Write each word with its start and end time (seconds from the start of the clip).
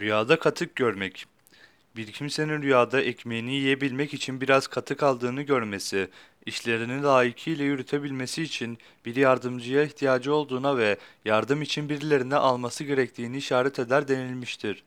Rüyada 0.00 0.38
katık 0.38 0.76
görmek. 0.76 1.26
Bir 1.96 2.12
kimsenin 2.12 2.62
rüyada 2.62 3.00
ekmeğini 3.00 3.54
yiyebilmek 3.54 4.14
için 4.14 4.40
biraz 4.40 4.66
katık 4.66 5.02
aldığını 5.02 5.42
görmesi, 5.42 6.08
işlerini 6.46 7.02
layıkıyla 7.02 7.64
yürütebilmesi 7.64 8.42
için 8.42 8.78
bir 9.04 9.16
yardımcıya 9.16 9.82
ihtiyacı 9.82 10.34
olduğuna 10.34 10.76
ve 10.76 10.96
yardım 11.24 11.62
için 11.62 11.88
birilerine 11.88 12.36
alması 12.36 12.84
gerektiğini 12.84 13.36
işaret 13.36 13.78
eder 13.78 14.08
denilmiştir. 14.08 14.84